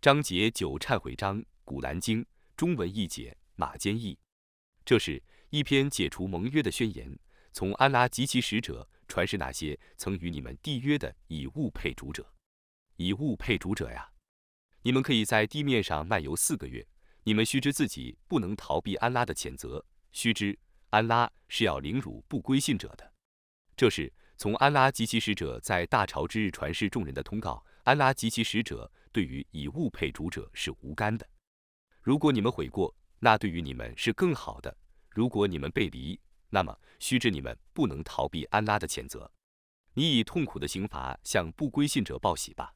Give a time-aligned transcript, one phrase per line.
[0.00, 2.24] 章节九忏悔章，古兰经
[2.56, 4.18] 中文译解，马坚译。
[4.82, 7.18] 这是一篇解除盟约的宣言，
[7.52, 12.34] 从安拉及其使者传示那些曾与你们缔约的以物配主者。
[12.96, 14.10] 以物配主者呀，
[14.84, 16.86] 你们可以在地面上漫游四个月。
[17.24, 19.84] 你们须知自己不能逃避安拉的谴责。
[20.12, 20.58] 须知
[20.88, 23.12] 安拉是要凌辱不归信者的。
[23.76, 27.62] 这是从安拉及其使者在大潮之日传示众人的通告。
[27.84, 31.28] 安拉及其使者对于以物配主者是无干的。
[32.00, 34.70] 如果你们悔过，那对于你们是更好的；
[35.10, 39.30] 如果你们背离，那么须知你们不能逃避安拉的谴责。
[39.94, 42.72] 你以痛苦的刑罚向不归信者报喜吧。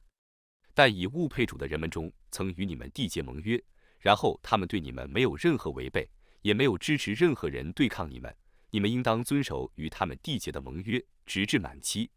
[0.73, 3.61] 但以物配主的人们中，曾与你们缔结盟约，
[3.99, 6.07] 然后他们对你们没有任何违背，
[6.41, 8.35] 也没有支持任何人对抗你们。
[8.71, 12.11] 你们应当遵守与他们缔结的盟约，直至满期。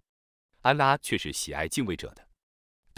[0.63, 2.28] 安拉却是喜爱敬畏者的。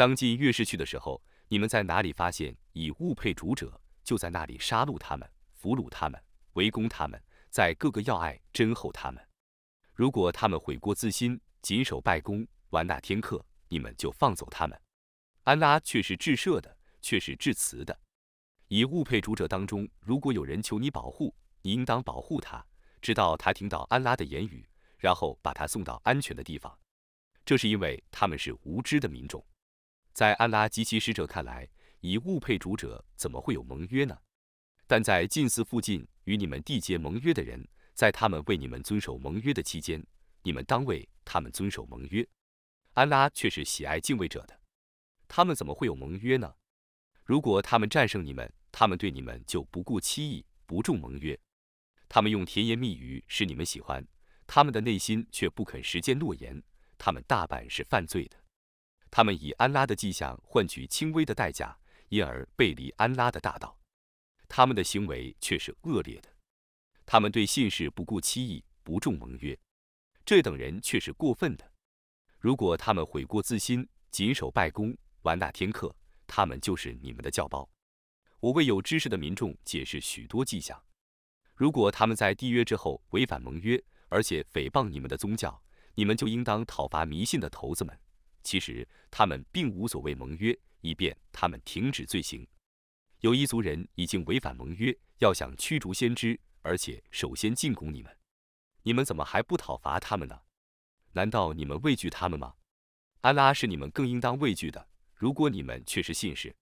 [0.01, 6.19] 当进月市去的时候，你们在哪里发现以物配主者，就在那里杀戮他们，俘虏他们，
[6.55, 9.23] 围攻他们，在各个要隘珍候他们。
[9.93, 14.81] 如果他们悔过自新，谨守拜功，完纳天课，你们就放走他们。
[15.45, 18.01] 安拉却是至赦的，却是至慈的。
[18.69, 22.65] 以物配主者当中，如果有人求你保护，你应当保护他，
[23.03, 26.75] 直到他听到安拉的言语，然后把他送到安全的地方。
[27.45, 29.45] 这是因为他们是无知的民众。
[30.13, 31.69] 在安拉及其使者看来，
[32.01, 34.19] 以物配主者怎么会有盟约呢？
[34.87, 40.05] 但在近寺附近与你们缔结盟约的人，在他们为你们遵守盟约的期间，
[40.43, 42.27] 你们当为他们遵守盟约。
[42.95, 44.61] 安拉却是喜爱敬畏者的。
[45.29, 46.53] 他们怎么会有盟约呢？
[47.25, 51.39] 如果他们战胜你们，他们对你们就不顾期意，不重盟约。
[52.09, 54.05] 他们用甜言蜜语使你们喜欢，
[54.49, 56.61] 他们的内心却不肯实践诺言。
[56.99, 58.37] 他们大半是犯罪的。
[59.11, 61.77] 他们以安拉的迹象换取轻微的代价，
[62.09, 63.77] 因而背离安拉的大道。
[64.49, 66.29] 他们的行为却是恶劣的。
[67.07, 69.59] 他们对信士不顾期意，不重盟约，
[70.25, 71.73] 这等人却是过分的。
[72.39, 75.95] 如果他们悔过自新，谨守拜功，完纳天课，
[76.27, 77.69] 他们就是你们的教包。
[78.39, 80.81] 我为有知识的民众解释许多迹象。
[81.55, 85.63] 如果他们在缔约之后违反盟约，而且诽谤你们的宗教，
[85.95, 87.99] 你们就应当讨伐迷信的头子们。
[88.43, 92.47] 其实他们并无所谓盟约，以便他们停止罪行。
[93.21, 98.17] 有一族人已经违反盟约，要想驱逐先知，而且首先进攻你们，
[98.83, 100.41] 你们怎么还不讨伐他们呢？
[101.13, 102.55] 难道你们畏惧他们吗？
[103.21, 104.89] 安拉是你们更应当畏惧的。
[105.15, 106.55] 如果你们却是信士，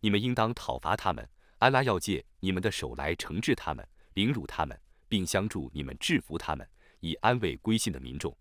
[0.00, 1.28] 你们应当讨伐他们。
[1.58, 4.76] 安拉要借你们的手来惩治他们，凌辱他们，
[5.08, 6.68] 并相助你们制服他们，
[6.98, 8.36] 以安慰归信的民众。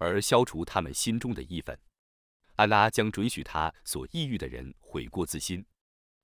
[0.00, 1.78] 而消除他们心中的义愤，
[2.56, 5.64] 安拉将准许他所抑郁的人悔过自新。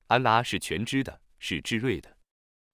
[0.07, 2.17] 安拉是全知的，是智睿的。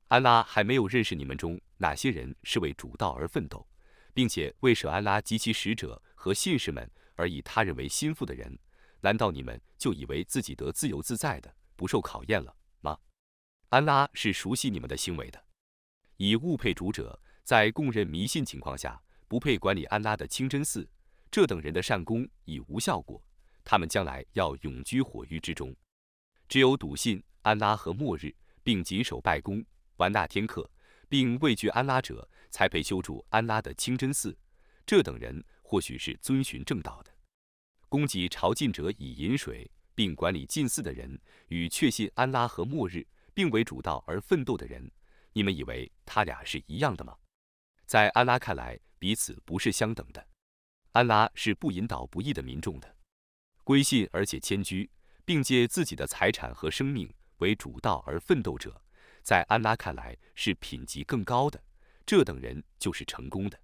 [0.07, 3.67] 安拉还没有认识你们中哪些人是为主道而奋斗，
[4.15, 8.57] 并且为舍安拉及其使者和信士们而以他人为心腹的人。
[9.01, 12.97] 难道你们就以为自己得自由自在的，不受考验了吗？
[13.71, 15.45] 安拉是熟悉你们的行为的。
[16.17, 19.03] 以物配主者，在供认迷信情况下。
[19.33, 20.87] 不配管理安拉的清真寺，
[21.31, 23.19] 这等人的善功已无效果，
[23.65, 25.75] 他们将来要永居火狱之中。
[26.51, 28.31] 只有笃信安拉和末日，
[28.63, 29.65] 并谨守拜功、
[29.97, 30.71] 完纳天课，
[31.09, 34.37] 并畏惧安拉者，才配修筑安拉的清真寺。
[34.85, 37.11] 这等人或许是遵循正道的。
[37.89, 41.19] 供给朝觐者以饮水，并管理禁寺的人，
[41.49, 44.93] 与确信安拉和末日，并为主道而奋斗的人，
[45.33, 47.17] 你们以为他俩是一样的吗？
[47.87, 50.29] 在安拉看来，彼此不是相等的。
[50.93, 52.97] 安拉是不引导不义的民众的，
[53.65, 54.89] 归信而且迁居，
[55.25, 58.81] 并借自己的财产和生命为主道而奋斗者，
[59.21, 61.61] 在安拉看来是品级更高的。
[62.07, 63.61] 这等人就是成功的。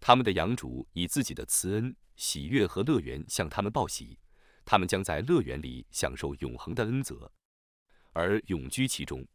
[0.00, 4.18] 他们的养主以自己的慈恩、喜悦和乐园向他们报喜，
[4.66, 7.32] 他们将在乐园里享受永恒的恩泽，
[8.12, 9.26] 而永居其中。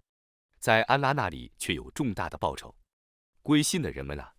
[0.60, 2.76] 在安拉那里却有重大的报酬。
[3.42, 4.36] 归信的人们啊，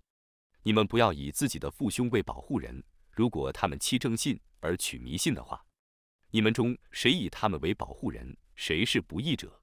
[0.65, 2.83] 你们不要以自己的父兄为保护人。
[3.13, 5.65] 如果他们弃正信而取迷信的话，
[6.31, 9.63] 你们中谁以他们为保护人，谁是不义者？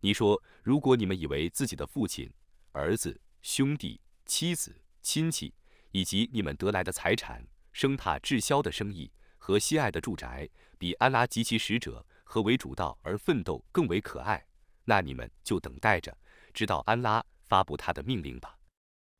[0.00, 2.30] 你说，如果你们以为自己的父亲、
[2.72, 5.54] 儿子、兄弟、妻子、亲戚，
[5.90, 10.48] 以及你们得来的财产、生怕滞销的生意和心爱的住宅，
[10.78, 14.46] 比安拉及其使者和为主道而奋斗更为可爱，
[14.84, 16.16] 那你们就等待着，
[16.52, 18.55] 直到安拉发布他的命令吧。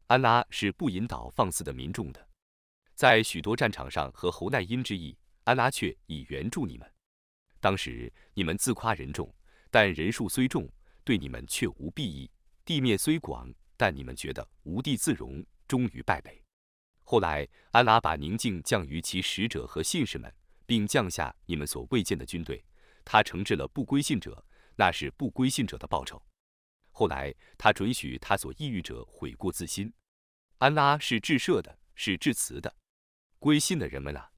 [0.08, 2.28] 安拉是不引导放肆的民众的，
[2.94, 6.88] 在许多战场上和侯奈因之役，安拉却已援助你们。
[7.58, 9.34] 当时你们自夸人众，
[9.68, 10.68] 但人数虽众，
[11.02, 12.30] 对你们却无裨益；
[12.64, 16.40] 地面虽广，但你们觉得无地自容，终于败北。
[17.02, 20.32] 后来安拉把宁静降于其使者和信士们，
[20.66, 22.64] 并降下你们所未见的军队，
[23.04, 24.44] 他惩治了不归信者，
[24.76, 26.22] 那是不归信者的报酬。
[26.98, 29.92] 后来他准许他所抑郁者悔过自新。
[30.56, 32.74] 安拉是至赦的，是至慈的。
[33.38, 34.30] 归信的人们啊，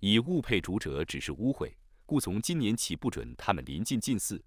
[0.00, 1.72] 以物配主者只是污秽。
[2.04, 4.44] 故从今年起不准他们临近近寺。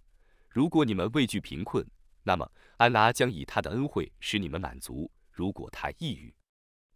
[0.49, 1.89] 如果你们畏惧贫困，
[2.23, 6.35] 那么安拉将以他的恩惠使你们满足；如果他抑郁，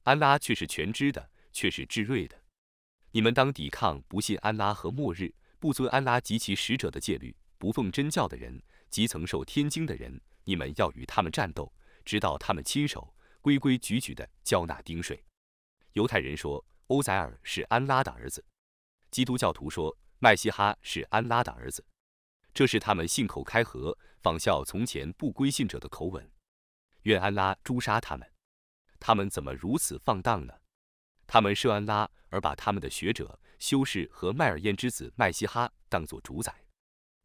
[0.04, 2.38] 安拉却是全知的，却是至睿的。
[3.12, 10.20] 你们当抵抗不信安拉和末日、不遵安拉及其使者的戒律、不奉真教的人，即曾受天经的人。
[10.44, 11.74] 你们要与他们战斗，
[12.06, 15.24] 直到他们亲手规规矩矩地交纳丁税。
[15.94, 18.44] 犹太人说欧宰尔是安拉的儿子，
[19.10, 19.98] 基督教徒说。
[20.24, 21.84] 麦西哈是安拉的儿子，
[22.54, 26.32] 这是他们信口开河、仿效从前不归信者的口吻。
[27.06, 28.32] 愿安拉诛杀他们！
[29.00, 30.54] 他们怎么如此放荡呢？
[31.26, 36.54] 他们设安拉，而把他们的学者、修士和麦尔燕之子麦西哈当作主宰。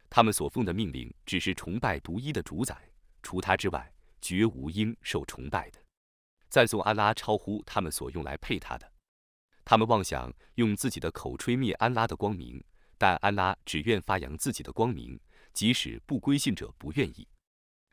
[0.08, 2.90] 他们所奉的命令只是崇拜独一的主宰，
[3.26, 5.82] 除他之外，绝无应受崇拜的。
[6.48, 8.88] 赞颂安拉超乎他们所用来配他的。
[9.64, 12.62] 他们妄想用自己的口吹灭安拉的光明。
[12.96, 15.20] 但安拉只愿发扬自己的光明，
[15.52, 17.26] 即使不归信者不愿意。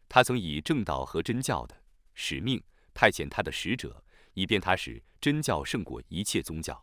[0.08, 1.76] 他曾以正道和真教的
[2.14, 2.64] 使命
[2.94, 4.02] 派遣他的使者，
[4.34, 6.82] 以便他使真教胜过一切宗教，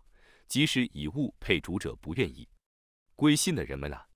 [0.49, 2.47] 即使以物配主者不愿意。
[3.14, 4.08] 归信的人们啊，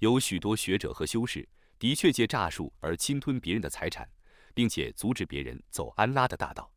[0.00, 1.48] 有许多学者和修士
[1.80, 4.06] 的确借诈术而侵吞别人的财产，
[4.52, 6.70] 并且阻止别人走安拉的大道。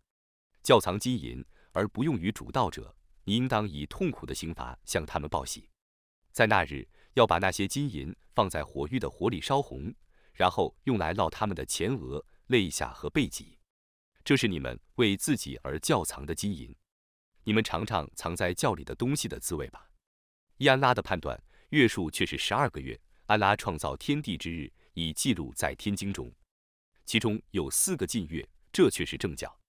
[0.63, 2.95] 窖藏金银而不用于主道者，
[3.25, 5.69] 你应当以痛苦的刑罚向他们报喜。
[6.31, 9.93] 在那日，要把那些金银放在火狱的火里烧红，
[10.31, 13.59] 然后用来烙他们的前额、肋下和背脊。
[14.23, 16.73] 这是你们为自己而窖藏的金银，
[17.43, 19.89] 你们尝尝藏在窖里的东西的滋味吧。
[20.59, 21.37] 依安拉的判断，
[21.71, 22.97] 月数却是十二个月。
[23.27, 26.31] 安拉创造天地之日已记录在天经中，
[27.05, 29.59] 其中有四个禁月，这却是正教。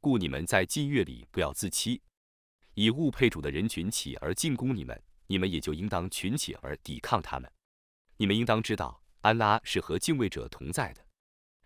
[0.00, 2.00] 故你们在禁月里不要自欺，
[2.74, 5.02] 以物配主的人群起而进攻你们。
[5.28, 7.50] 你们也就应当群起而抵抗他们。
[8.16, 11.04] 你们应当知道，安拉是和敬畏者同在的。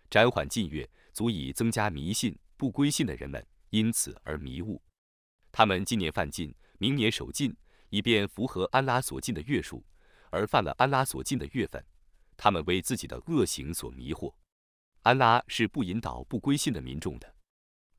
[0.09, 4.81] 暂缓禁月，足以增加迷信不归信的人们因此而迷雾。
[5.51, 7.55] 他们今年犯禁，明年守禁，
[7.89, 9.85] 以便符合安拉所禁的月数，
[10.31, 11.85] 而犯了安拉所禁的月份。
[12.43, 14.33] 他们为自己的恶行所迷惑。
[15.03, 17.35] 安拉是不引导不归信的民众的。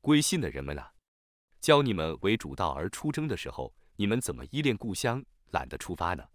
[0.01, 0.91] 归信的人们啊，
[1.61, 5.23] 教你们为主道而出征的时候，你们怎么依恋故乡？
[5.51, 6.27] 懒得出发呢？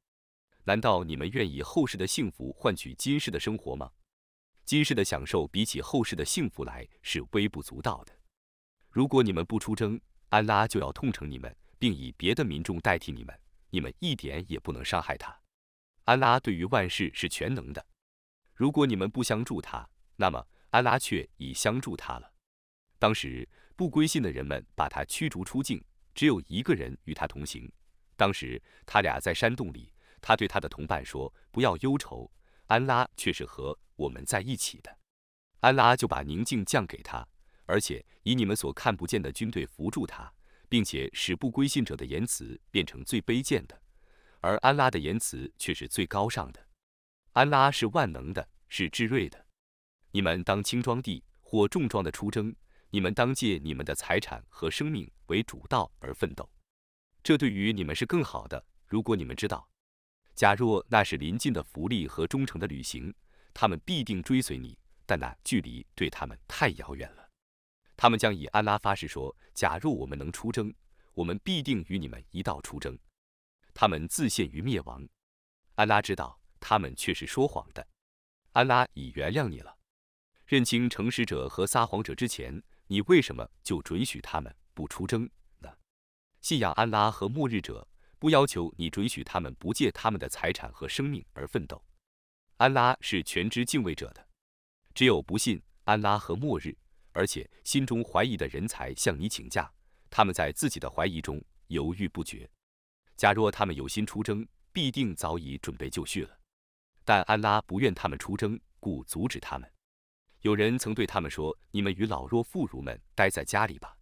[0.64, 3.92] 难道你们愿以后世的幸福换取今世的生活吗？
[4.64, 8.18] 今世的享受比起后世的幸福来是微不足道的。
[8.88, 10.00] 如果你们不出征，
[10.30, 13.38] 安拉就要痛惩你们，并以别的民众代替你们，
[13.68, 15.38] 你们一点也不能伤害他。
[16.04, 17.84] 安拉对于万事是全能的。
[18.58, 22.32] 如果你们不相助他，那么安拉却已相助他了。
[22.98, 25.80] 当时不归信的人们把他驱逐出境，
[26.12, 27.70] 只有一个人与他同行。
[28.16, 32.28] 当时他俩在山洞里，他对他的同伴说：“不要忧愁，
[32.66, 34.98] 安拉却是和我们在一起的。”
[35.62, 37.24] 安拉就把宁静降给他，
[37.64, 40.32] 而且以你们所看不见的军队扶助他，
[40.68, 43.80] 并且使不归信者的言辞变成最卑贱的，
[44.40, 46.66] 而安拉的言辞却是最高尚的。
[47.32, 49.46] 安拉是万能的，是至睿的。
[50.10, 52.54] 你们当轻装地或重装的出征，
[52.90, 56.48] 你们当借你们的财产和生命为主道而奋斗。
[57.22, 58.64] 这对于你们是更好的。
[58.86, 59.68] 如果你们知道，
[60.34, 63.14] 假若那是临近的福利和忠诚的旅行，
[63.52, 64.78] 他们必定追随你。
[65.04, 67.26] 但那距离对他们太遥远了。
[67.96, 70.72] 他们将以安拉发誓说：“假若我们能出征，
[71.14, 72.98] 我们必定与你们一道出征。”
[73.72, 75.08] 他们自陷于灭亡。
[75.76, 77.86] 安拉知道他们却是说谎的。
[78.52, 79.76] 安拉已原谅你了。
[80.46, 85.70] 认清诚实者和撒谎者之前，你为什么就准许他们不出征呢？
[86.40, 87.86] 信仰安拉和末日者，
[88.18, 91.84] 不要求你准许他们不借他们的财产和生命而奋斗。
[92.56, 94.26] 安拉是全知敬畏者的。
[94.94, 96.74] 只有不信安拉和末日，
[97.12, 99.70] 而且心中怀疑的人才向你请假，
[100.08, 102.48] 他们在自己的怀疑中犹豫不决。
[103.16, 106.37] 假若他们有心出征，必定早已准备就绪了。
[107.08, 109.66] 但安拉不愿他们出征，故阻止他们。
[110.42, 113.96] 有人曾对他们说：“你们与老弱妇孺们待在家里吧。”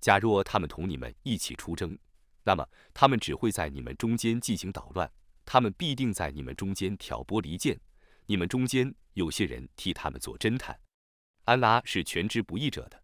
[0.00, 1.98] 假若他们同你们一起出征，
[2.44, 2.64] 那么
[2.94, 5.10] 他们只会在你们中间进行捣乱。
[5.44, 7.76] 他们必定在你们中间挑拨离间，
[8.26, 10.78] 你们中间有些人替他们做侦探。
[11.42, 13.02] 安拉是全知不义者的。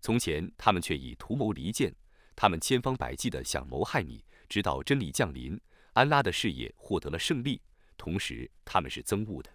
[0.00, 1.92] 从前他们却以图谋离间，
[2.36, 5.60] 他们千方百计地想谋害你，直到真理降临，
[5.94, 7.60] 安拉的事业获得了胜利。
[8.00, 9.50] 同时他们是憎恶的。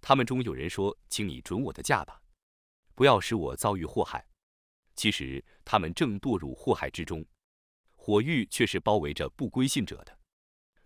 [0.00, 2.22] 他们中有人说：“请你准我的假吧，
[2.94, 4.24] 不要使我遭遇祸害。”
[4.94, 7.26] 其实他们正堕入祸害之中，
[7.96, 10.16] 火狱却是包围着不归信者的。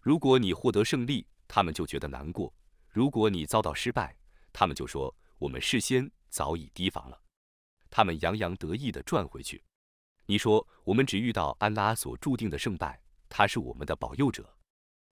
[0.01, 2.51] 如果你获得胜利，他们就觉得难过；
[2.89, 4.17] 如果你遭到失败，
[4.51, 7.21] 他们就说：“我们事先早已提防了。”
[7.91, 9.63] 他们洋洋得意地转回去。
[10.25, 14.58] 你说：“我们只遇到安拉所注定的胜败，他是我们的保佑者，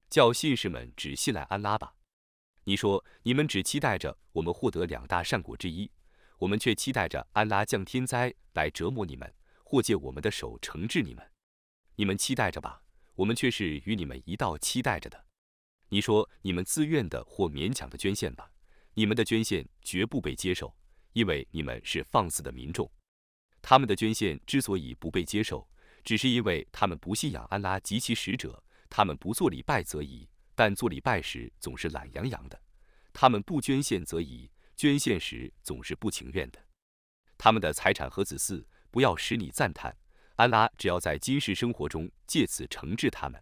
[0.09, 1.95] 叫信士们只信赖安拉吧。”
[2.65, 5.91] 你说：“你们只期待着我们获得两大善果之一，
[6.39, 9.33] 我们却期待着安拉降天灾来折磨你们，
[9.63, 11.31] 或借我们的手惩治你们。
[11.95, 12.83] 你们期待着吧，
[13.15, 15.27] 我们却是与你们一道期待着的。”
[15.91, 18.51] 你说：“你们自愿的或勉强的捐献吧，
[18.95, 20.75] 你们的捐献绝不被接受。”
[21.17, 22.93] 因为你们是放肆的民众，
[23.63, 25.67] 他们的捐献之所以不被接受，
[26.05, 28.63] 只是因为他们不信仰安拉及其使者，
[28.97, 32.57] 他们不做礼拜则已，但做礼拜时总是懒洋洋的；
[33.13, 36.59] 他们不捐献则已，捐献时总是不情愿的。
[37.37, 39.95] 他们的财产和子嗣不要使你赞叹，
[40.37, 43.39] 安拉只要在今世生活中借此惩治他们，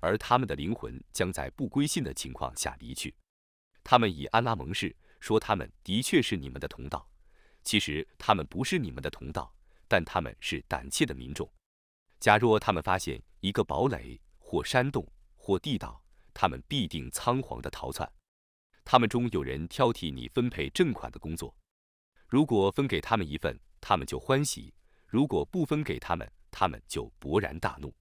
[0.00, 3.14] 而他们的灵魂将在不归信的情况下离去。
[3.84, 7.08] 他们以安拉盟誓，说他们的确是你们的同道。
[7.62, 9.54] 其实他们不是你们的同道，
[9.86, 11.48] 但他们是胆怯的民众。
[12.18, 14.20] 假若他们发现一个堡垒
[14.56, 18.10] 或山洞或地道，他们必定仓皇的逃窜。
[18.86, 21.54] 他们中有人挑剔你分配正款的工作，
[22.26, 24.72] 如果分给他们一份，他们就欢喜；
[25.06, 27.94] 如果不分给他们，他们就勃然大怒。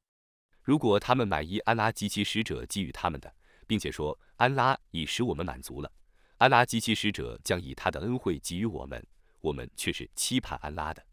[0.62, 3.36] 如果他们满意安拉及其使者给予他们的，
[3.68, 5.92] 并且说安拉已使我们满足了，
[6.38, 9.06] 安拉及其使者将以他的恩惠给予我们。
[9.42, 11.06] 我们却是期盼安拉的，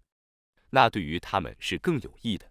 [0.70, 2.48] 那对于他们是更有益的。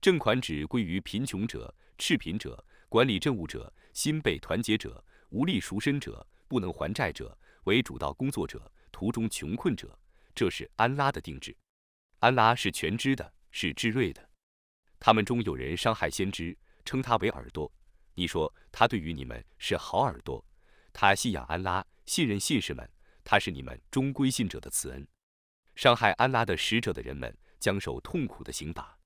[0.00, 9.98] 正款只归于贫穷者、赤贫者、管理政务者、心被团结者、无力赎身者、不能还债者、为主道工作者、途中穷困者。
[10.34, 11.56] 这是安拉的定制。
[12.20, 14.28] 安拉是全知的，是智睿的。
[14.98, 17.70] 他们中有人伤害先知，称他为耳朵。
[18.14, 20.44] 你说他对于你们是好耳朵，
[20.92, 22.88] 他信仰安拉，信任信士们。
[23.24, 25.06] 他是你们终归信者的慈恩，
[25.76, 28.98] 伤害安拉的使者的人们将受痛苦的刑罚。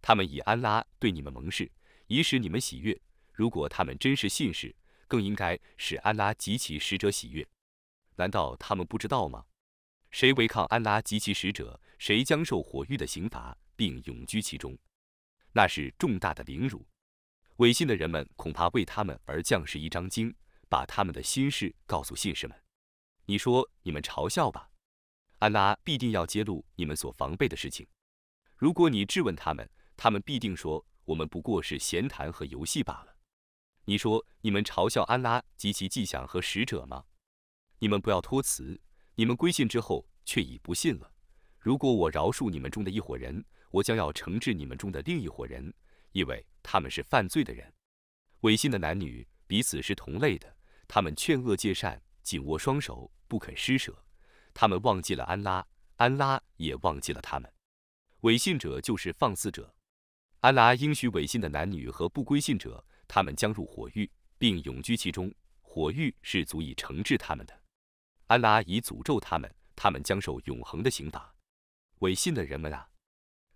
[0.00, 1.70] 他们以安拉对你们盟誓，
[2.08, 3.00] 以使你们喜悦。
[3.32, 4.74] 如果他们真是信士，
[5.06, 7.46] 更应该使安拉及其使者喜悦。
[8.16, 9.44] 难道他们不知道吗？
[10.10, 14.76] 谁违抗安拉及其使者，谁将受火狱的刑罚，并永居其中。
[15.52, 16.84] 那是重大的凌辱。
[17.56, 20.34] 违信的人们恐怕为他们而降示一张经，
[20.68, 22.56] 把他们的心事告诉信士们。
[23.26, 24.70] 你说你们嘲笑吧，
[25.38, 27.86] 安拉必定要揭露你们所防备的事情。
[28.56, 33.16] 如果你质问他们，他们必定说我们不过是闲谈和游戏罢了。
[33.86, 37.02] 你说你们嘲笑安拉及其迹象和使者吗？
[37.78, 38.78] 你们不要托辞，
[39.14, 41.10] 你们归信之后却已不信了。
[41.58, 45.72] 如果我饶恕你们中的一伙人，我将要惩治你们中的另一伙人，
[46.12, 47.72] 因为他们是犯罪的人。
[48.40, 53.10] 违信的男女彼此是同类的，他们劝恶戒善，紧握双手。
[53.26, 54.04] 不肯施舍，
[54.54, 57.50] 他们忘记了安拉，安拉也忘记了他们。
[58.20, 59.74] 违信者就是放肆者。
[60.40, 65.32] 安拉应许违信的男女和不归信者，他们将入火狱，并永居其中。
[65.60, 67.60] 火狱是足以惩治他们的。
[68.28, 71.34] 安拉已诅咒他们，他们将受永恒的刑罚。
[71.98, 72.88] 违信的人们啊，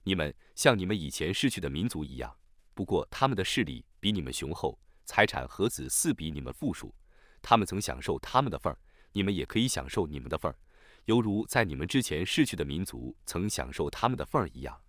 [0.03, 2.37] 你们像你们以前失去的民族一样，
[2.75, 6.93] 不过他们的势力比你们雄厚，财产和子嗣比你们富庶，
[7.41, 8.77] 他们曾享受他们的份儿。
[9.13, 10.59] 你们也可以享受你们的份儿，
[11.05, 14.81] 犹如在你们之前逝去的民族曾享受他们的份儿一样。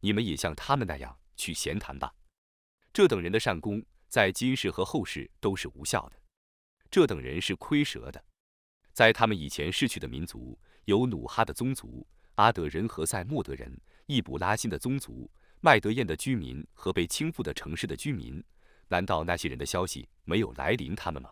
[0.00, 2.14] 你们也像他们那样去闲谈吧。
[2.92, 6.20] 这等人的善功在今世和后世都是无效的。
[6.90, 8.22] 这等人是亏折的。
[8.92, 15.30] 在他们以前逝去的民族，有努哈的宗族、阿德人和塞莫德人、易卜拉欣的宗族、
[15.60, 18.42] 麦德燕的居民和被倾覆的城市的居民。
[18.88, 21.30] 难道那些人的消息没有来临他们吗？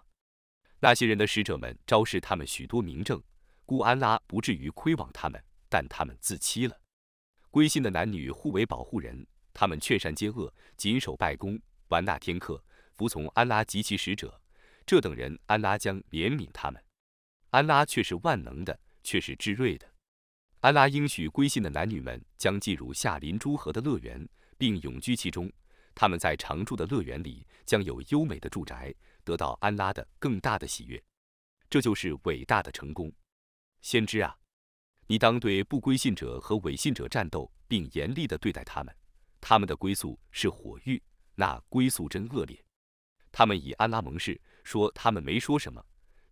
[0.79, 3.21] 那些人的使者们昭示他们许多明证，
[3.65, 6.79] 故安拉不至于亏枉他们，但他们自欺了。
[7.51, 9.27] 归信的男女互为保护人，
[9.59, 11.59] 他们劝善接恶，谨守拜功，
[11.89, 12.63] 完纳天课，
[12.95, 14.39] 服从安拉及其使者。
[14.85, 16.85] 这等人，安拉将怜悯他们。
[17.49, 19.91] 安拉却是万能的，却是智睿的。
[20.61, 25.51] 安拉应许归信的男女们将进入夏林诸河的乐园，并永居其中。
[25.95, 28.95] 他们在常住的乐园里将有优美的住宅。
[29.25, 31.03] 得到安拉的更大的喜悦。
[31.71, 33.11] 这就是伟大的成功。
[33.81, 34.37] 先知啊，
[35.07, 38.95] 你当对不归信者和伪信者战斗，并严厉地对待他们。
[39.49, 41.01] 他们的归宿是火狱，
[41.37, 42.65] 那归宿真恶劣。
[43.31, 45.81] 他们以安拉盟誓，说他们没说什么，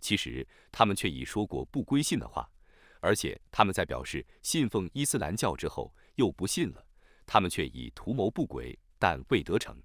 [0.00, 2.50] 其实他们却已说过不归信的话。
[2.98, 6.84] 而且他们在表示信奉伊斯兰教之后又不信了，
[7.24, 9.80] 他们却已图谋不轨，但未得逞。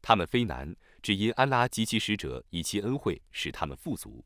[0.00, 4.24] 他们非难，只因安拉及其使者以其恩惠使他们富足。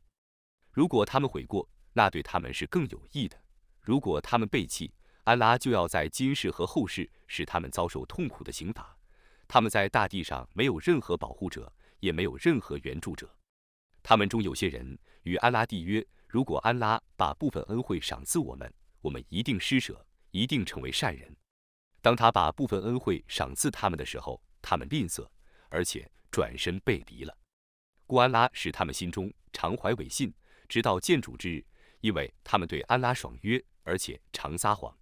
[0.71, 3.35] 如果他们悔过，那对他们是更有益的；
[3.81, 4.93] 如果他们背弃，
[5.27, 8.97] 安拉就要在今世和后世使他们遭受痛苦的刑罚。
[9.45, 11.69] 他们在大地上没有任何保护者，
[11.99, 13.29] 也没有任何援助者。
[14.01, 16.05] 他们中有些人与安拉缔约。
[16.29, 21.35] 如果安拉把部分恩惠赏赐我们，我们一定施舍，一定成为善人。
[22.01, 25.27] 当他把部分恩惠赏赐他们的时候，他们吝啬，
[25.67, 27.37] 而且转身背离了。
[28.05, 30.33] 故安拉使他们心中常怀违信，
[30.69, 31.65] 直到见主之日，
[31.99, 34.97] 因为他们对安拉爽约，而且常撒谎。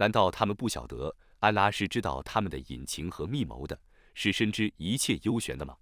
[0.00, 3.78] 难道他们不晓得安拉是知道他们的隐情和密谋的，
[4.14, 5.76] 是深知一切幽玄的吗？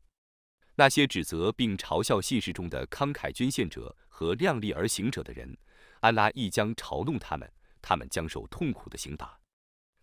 [0.74, 5.56] 那些指责并嘲笑信士中的慷慨捐献者和量力而行者的人，
[6.00, 7.48] 安拉亦将嘲弄他们，
[7.80, 9.40] 他们将受痛苦的刑罚。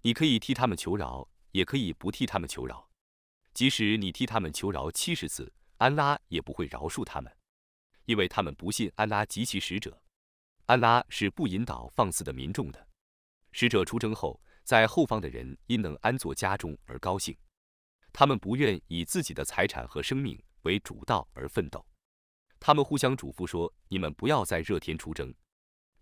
[0.01, 2.89] 你可以替他们求饶，也可以不替他们求饶。
[3.53, 7.29] 即使你替他们求饶七十次，安拉也不会饶恕他们，
[8.05, 10.01] 因为他们不信安拉及其使者。
[10.67, 12.87] 安拉是不引导放肆的民众的。
[13.57, 17.33] 使者出征后，在后方的人因能安坐家中而高兴，
[18.11, 20.37] 他们不愿以自己的财产和生命。
[20.63, 21.85] 为主道而奋斗，
[22.59, 25.33] 他们互相嘱咐说：“你们不要在热天出征。”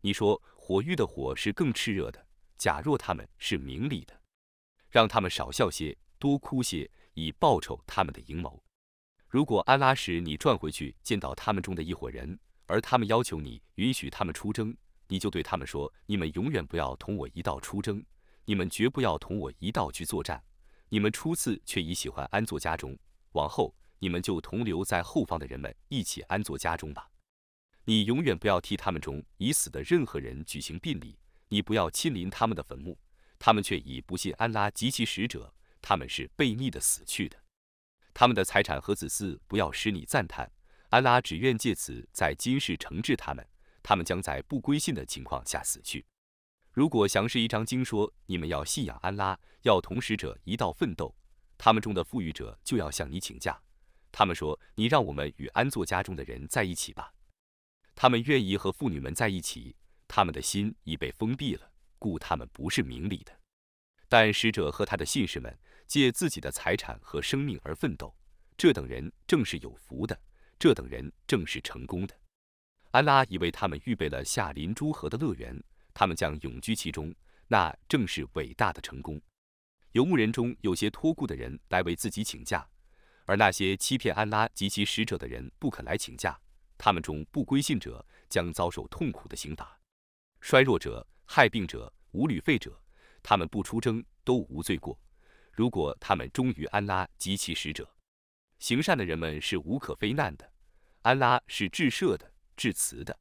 [0.01, 2.25] 你说火狱的火是更炽热的。
[2.57, 4.19] 假若他们是明理的，
[4.89, 8.63] 让他们少笑些，多哭些，以报酬他们的阴谋。
[9.27, 14.75] 如果安拉使你转回去见到他们中的一伙人，而他们要求你允许他们出征，
[15.13, 18.03] 你就对他们说：“你们永远不要同我一道出征，
[18.45, 20.43] 你们绝不要同我一道去作战。
[20.89, 22.97] 你们初次却已喜欢安坐家中，
[23.33, 27.09] 往后。”你们就同留在后方的人们一起安坐家中吧。
[27.85, 32.99] 你永远不要替他们中已死的任何人举行殡礼，你不要亲临他们的坟墓。
[33.39, 37.37] 他们却已不信安拉及其使者，他们是悖逆的死去的。
[38.13, 40.51] 他们的财产和子嗣不要使你赞叹，
[40.89, 43.47] 安拉只愿借此在今世惩治他们。
[43.83, 46.05] 他们将在不归信的情况下死去。
[46.71, 51.15] 如果详是一章经说你们要信仰安拉，要同使者一道奋斗，
[51.57, 53.61] 他们中的富裕者就要向你请假。
[54.11, 57.13] 他们说：“你让我们与安坐家中的人在一起吧。”
[57.95, 59.75] 他们愿意和妇女们在一起，
[60.07, 63.31] 他们的心已被封闭了，故他们不是明理的。
[64.07, 68.15] 但使者和他的信士们借自己的财产和生命而奋斗，
[68.55, 70.19] 这等人正是有福的，
[70.59, 72.15] 这等人正是成功的。
[72.93, 75.59] 安拉已为他们预备了夏林诸河的乐园，
[75.95, 77.11] 他们将永居其中，
[77.47, 79.19] 那正是伟大的成功。
[79.93, 82.67] 游牧人中有些托孤的人来为自己请假。
[83.25, 86.39] 而那些欺骗安拉及其使者的人不肯来请假，
[86.77, 89.75] 他们中不归信者将遭受痛苦的刑罚。
[90.39, 92.79] 衰弱者、害病者、无旅费者，
[93.23, 94.99] 他们不出征都无罪过。
[95.51, 97.91] 如果他们忠于安拉及其使者，
[98.59, 100.53] 行善的人们是无可非难的。
[101.01, 103.17] 安拉是至赦的、致辞的，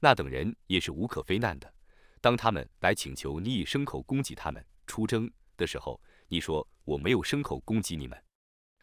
[0.00, 1.72] 那等人也是无可非难的。
[2.20, 8.22] 当他们来请求你以牲口攻击他们出征的时候，你说我没有牲口攻击你们。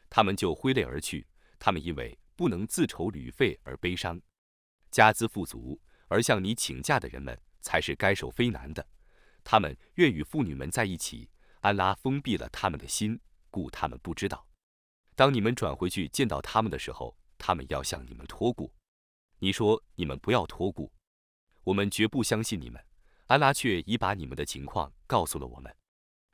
[0.10, 1.28] 他们就挥泪而去。
[1.58, 4.20] 他们因为不能自筹旅费而悲伤，
[4.90, 8.86] 家资富足而向你请假的人们才是该受非难的。
[9.44, 11.30] 他们愿与妇女们在一起。
[11.62, 13.20] 安拉封闭了他们的心，
[13.52, 14.48] 故他们不知道。
[15.16, 18.74] 当你们转回去见到他们的时候，他们要向你们托顾。
[19.44, 20.92] 你说你们不要托孤，
[21.64, 22.80] 我们绝不相信你们。
[23.26, 25.76] 安拉却已把你们的情况告诉了我们。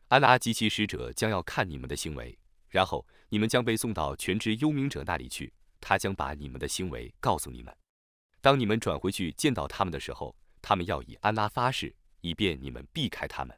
[0.10, 2.38] 安拉及其使者将要看你们的行为。
[2.67, 7.74] 然后你们将被送到全知幽冥者那里去，他将把你们的行为告诉你们。
[8.41, 13.58] 当你们转回去见到他们的时候，他们要以安拉发誓，以便你们避开他们。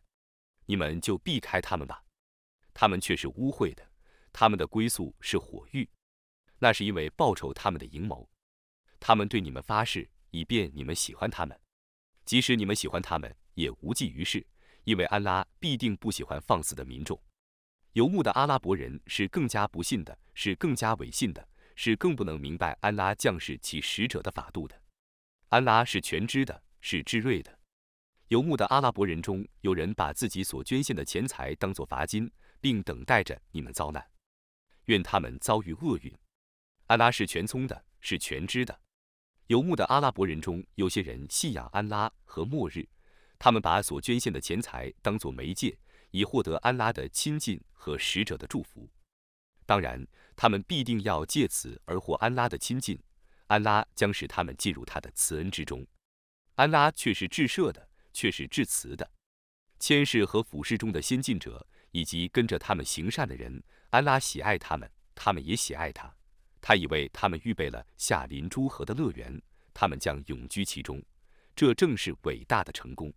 [0.68, 2.04] 你们就避开他们吧。
[2.72, 3.84] 他们却是污秽的，
[4.32, 5.90] 他们的归宿是火狱，
[6.60, 8.30] 那是因为报仇他们的阴谋。
[9.00, 11.60] 他们对你们发誓，以便你们喜欢他们。
[12.26, 14.46] 即使你们喜欢他们，也无济于事，
[14.84, 17.20] 因为安拉必定不喜欢放肆的民众。
[17.94, 24.80] 游牧的阿拉伯人是更加不信的，是更加违信的，是更不能明白安拉降世其使者的法度的。
[25.48, 27.58] 安拉是全知的，是智睿的。
[28.28, 32.32] 游牧的阿拉伯人中有人把自己所捐献的钱财当作罚金，
[32.62, 34.08] 并等待着你们遭难。
[34.86, 36.16] 愿他们遭遇厄运。
[36.86, 38.80] 安拉是全聪的，是全知的。
[39.50, 42.88] 游牧的阿拉伯人中，有些人信仰安拉和末日，
[43.40, 45.76] 他们把所捐献的钱财当作媒介，
[46.12, 48.88] 以获得安拉的亲近和使者的祝福。
[49.66, 53.02] 当然，他们必定要借此而获安拉的亲近，
[53.48, 55.84] 安拉将使他们进入他的慈恩之中。
[56.54, 59.10] 安拉却是至赦的，却是至慈的。
[59.80, 66.19] 谦氏和俯视中的先进者，以及跟着他们行善的人，安拉喜爱他们，他们也喜爱他。
[66.62, 69.42] 他已为他们预备了夏林诸河的乐园，
[69.74, 71.02] 他们将永居其中。
[71.56, 73.14] 这正是伟大的成功。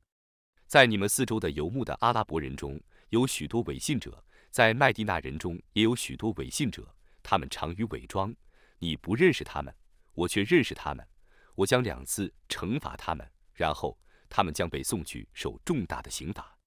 [0.67, 8.35] 在你们四周的游牧的阿拉伯人中有许多伪信者，在麦地那人中也有许多伪信者，他们常于伪装。
[8.79, 9.73] 你不认识他们，
[10.15, 11.07] 我却认识他们。
[11.55, 13.97] 我将两次惩罚他们，然后
[14.29, 16.59] 他们将被送去受重大的刑罚。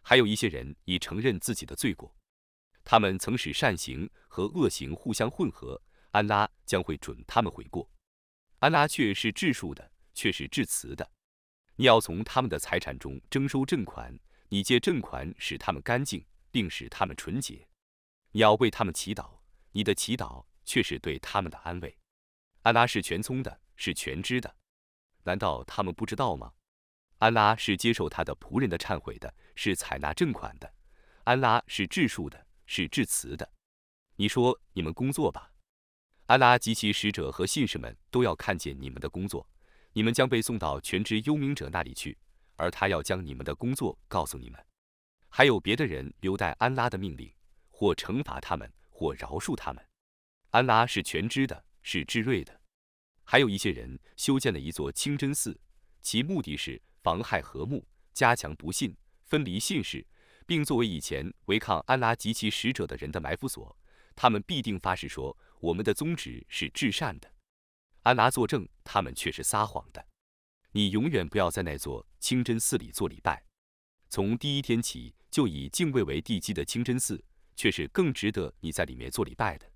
[0.00, 2.12] 还有一些人已承认自己的罪过，
[2.82, 5.80] 他们曾使善行和恶行互相混合。
[6.12, 7.90] 安拉将会准他们悔过，
[8.58, 11.10] 安拉却是质数的，却是致慈的。
[11.76, 14.16] 你要从他们的财产中征收赈款，
[14.50, 17.66] 你借赈款使他们干净，并使他们纯洁。
[18.32, 19.40] 你要为他们祈祷，
[19.72, 21.98] 你的祈祷却是对他们的安慰。
[22.60, 24.54] 安拉是全聪的，是全知的。
[25.24, 26.52] 难道他们不知道吗？
[27.18, 30.74] 安拉是接受他的仆人的忏悔的，是采纳赈款的。
[31.24, 33.50] 安拉是质数的，是致慈的。
[34.16, 35.51] 你说，你们工作吧。
[36.26, 39.46] 安拉及其使者和信士们都要看见你们的工作，
[39.92, 42.16] 你们将被送到全知幽冥者那里去，
[42.56, 44.58] 而他要将你们的工作告诉你们。
[45.28, 47.30] 还有别的人留待安拉的命令，
[47.70, 49.84] 或惩罚他们，或饶恕他们。
[50.50, 52.60] 安拉是全知的，是智睿的。
[53.24, 55.58] 还有一些人修建了一座清真寺，
[56.02, 60.06] 其目的是妨害和睦，加强不信，分离信士，
[60.46, 63.76] 并作为以前违抗安拉及其使者的人的埋伏所。
[64.22, 65.36] 他们必定发誓说。
[65.58, 67.28] 我们的宗旨是至善的，
[68.02, 70.06] 安拉作证，他们却是撒谎的。
[70.70, 73.44] 你永远不要在那座清真寺里做礼拜。
[74.08, 77.24] 从第一天起就以敬畏为地基的清真寺，
[77.56, 79.68] 却是更值得你在里面做礼拜的。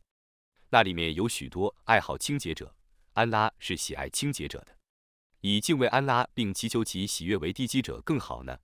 [0.71, 2.73] 那里面有许多爱好清洁者，
[3.15, 4.77] 安拉是喜爱清洁者的。
[5.41, 8.57] 以敬畏安拉并祈求其喜悦为地基者更好呢，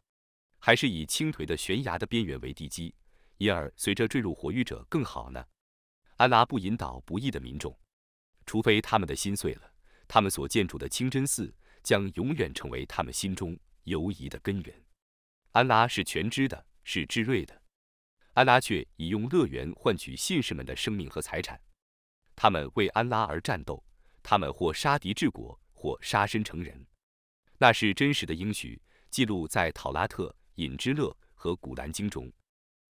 [0.60, 2.94] 还是以倾颓的悬崖的边缘为地基，
[3.38, 5.44] 因而随着坠入火狱者更好呢？
[6.22, 7.76] 安拉不引导不义的民众，
[8.46, 9.62] 除非他们的心碎了，
[10.06, 14.84] 他们所建筑的清真寺将永远成为他们心中犹疑的根源。
[15.50, 17.60] 安拉是全知的，是智睿的。
[18.34, 21.60] 安拉却已用乐园换取信士们的生命和财产，
[22.36, 23.84] 他们为安拉而战斗，
[24.22, 26.86] 他们或杀敌治国，或杀身成仁。
[27.58, 28.80] 那是真实的应许，
[29.10, 32.32] 记录在《讨拉特》《隐之乐》和《古兰经》中。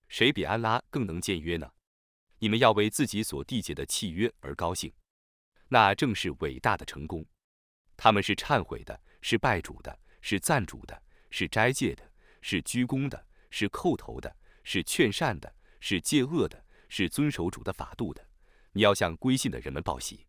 [0.08, 1.72] 谁比安拉更能僭约呢？
[2.42, 4.92] 你们要为自己所缔结的契约而高兴，
[5.68, 7.24] 那正是伟大的成功。
[7.96, 12.02] 他们是忏悔的，是拜主的，是赞主的，是斋戒的，
[12.40, 18.26] 是鞠躬的，是叩头的，是劝善的，是戒恶的，是遵守主的法度的。
[18.72, 20.26] 你要向归信的人们报喜。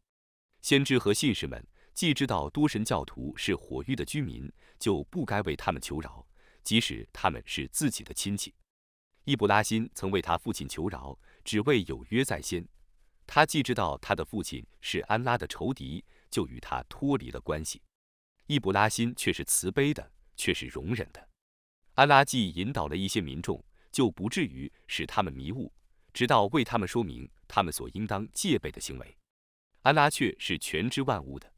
[0.61, 4.47] 先知和信士们既知道多神教徒是火狱的居民，
[4.77, 6.23] 就不该为他们求饶，
[6.63, 8.53] 即使他们是自己的亲戚。
[9.23, 11.17] 易卜拉欣曾为他父亲求饶。
[11.43, 12.67] 只为有约在先，
[13.27, 17.81] 他既知道他的父亲是安拉的仇敌，就与他脱离了关系。
[18.47, 21.29] 易卜拉欣却是慈悲的，却是容忍的。
[21.95, 25.71] 安拉既引导了一些民众，就不至于使他们迷雾，
[26.13, 29.17] 直到为他们说明他们所应当戒备的行为。
[29.83, 31.53] 安拉却是全知万物的，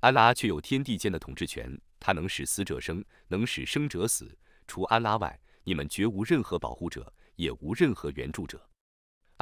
[0.00, 4.36] 安拉却有天地间的统治权，他能使死者生，能使生者死。
[4.66, 8.68] 除安拉外，你们绝无任何保护者，也无任何援助者。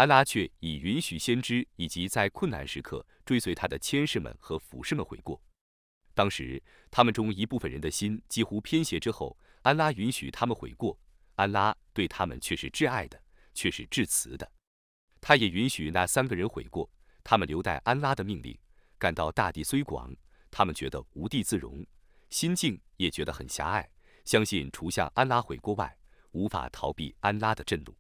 [0.01, 5.39] 安拉却已允许先知以及在困难时刻追随他的谦士们和俯视们悔过。
[6.15, 10.99] 当时他们中一部分人的心几乎偏斜之后，安拉允许他们悔过。
[11.35, 14.53] 安拉对他们却是挚爱的，却是致慈的。
[15.21, 16.91] 他也允许那三个人悔过，
[17.23, 18.59] 他们留待安拉的命令。
[18.99, 20.11] 感到大地虽广，
[20.51, 21.85] 他们觉得无地自容，
[22.31, 23.87] 心境也觉得很狭隘，
[24.25, 25.95] 相信除向安拉悔过外，
[26.31, 27.95] 无法逃避安拉的震怒。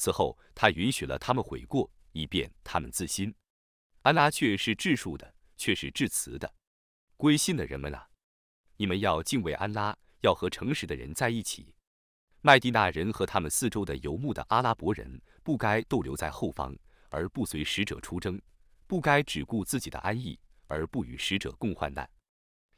[0.00, 3.34] 此后，他允许了他们悔过，以便他们自新。
[4.00, 6.50] 安拉却是质数的，却是致慈的。
[7.18, 8.08] 归信的人们啊，
[8.78, 11.74] 你们要敬畏安拉，要和诚实的人在一起。
[12.40, 16.74] 麦地那人和他们四周的游牧的阿拉伯人，不该逗留在后方，
[17.10, 18.38] 而不随使者出征；
[18.86, 22.08] 不该只顾自己的安逸，而不与使者共患难。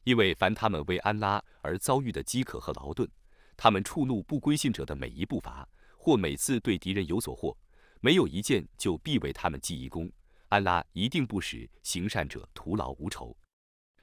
[0.02, 3.08] 因为凡他们为安拉而遭遇的饥渴和劳顿，
[3.56, 5.68] 他们触怒不归信者的每一步伐。
[6.04, 7.56] 或每次对敌人有所获，
[8.00, 10.10] 没有一件就必为他们记一功。
[10.48, 13.36] 安拉一定不使行善者徒劳无酬。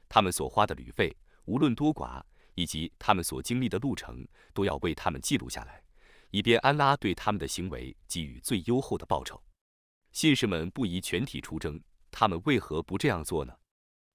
[0.08, 2.24] 他们所花的旅费，无论多寡，
[2.56, 5.84] 以及他们所经历的路程，都要为他们记录下来，
[6.32, 9.44] 以便安拉对他们的行为给予最优厚的报酬。
[10.14, 11.78] 信士们不宜全体出征，
[12.10, 13.54] 他们为何不这样做呢？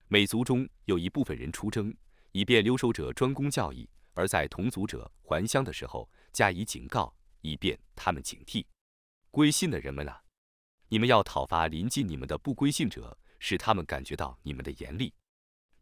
[0.09, 1.95] 每族中有一部分人出征，
[2.33, 8.65] 以便留守者专攻教义，而在同族者还乡的时候加以警告，以便他们警惕。
[9.31, 10.23] 归信的人们啊，
[10.89, 15.13] 你们要讨伐临近你们的不归信者，使他们感觉到你们的严厉。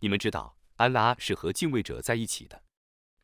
[0.01, 2.65] 你们知道，安拉是和敬畏者在一起的。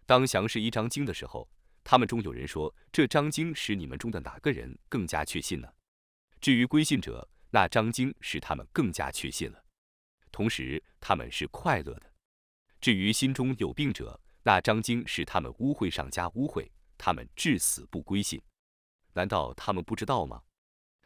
[0.06, 1.50] 当详释一章经的时候，
[1.82, 5.68] 他们中有人说：“这章经使你们中的哪个人更加确信呢？”
[6.40, 9.64] 至于归信者，那章经使他们更加确信了，
[10.30, 12.12] 同时他们是快乐的。
[12.80, 18.42] 至于心中有病者，那章经使他们污秽上加污秽，他们至死不归信。
[19.14, 20.42] 难道他们不知道吗？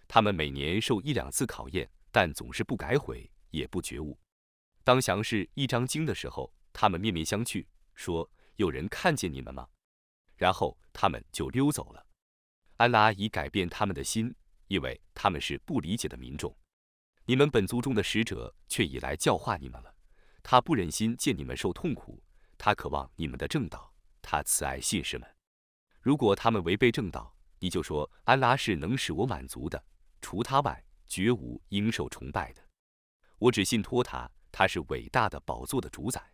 [0.09, 4.19] 他们每年受一两次考验，但总是不改悔，也不觉悟。
[4.83, 9.69] 当详释一章经的时候，他们面面相觑，说：“有人看见你们吗？”
[10.37, 12.05] 然后他们就溜走了。
[12.79, 14.35] 安拉已改变他们的心。
[14.69, 16.57] 因为他们是不理解的民众，
[17.27, 19.95] 你们本族中的使者却已来教化你们了。
[20.43, 22.25] 他不忍心见你们受痛苦，
[22.57, 23.93] 他渴望你们的正道。
[24.23, 25.32] 他慈爱信士们。
[26.03, 29.83] 如果他们违背正道，你就说安拉是能使我满足的，
[30.21, 32.63] 除他外绝无应受崇拜的。
[33.39, 36.32] 我只信托他，他是伟大的宝座的主宰。